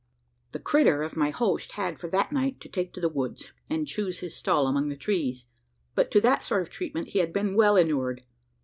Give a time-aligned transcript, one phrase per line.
[0.53, 3.87] The "critter" of my host had, for that night, to take to the woods, and
[3.87, 5.45] choose his stall among the trees
[5.93, 8.23] but to that sort of treatment he had been well inured.